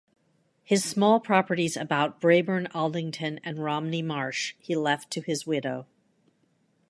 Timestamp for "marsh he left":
4.01-5.11